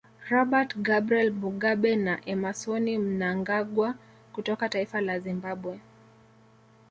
[0.29, 3.89] Robert Gabriel Mugabe na Emmasoni Mnangagwa
[4.33, 5.79] kutoka Taifa la Zimbabwe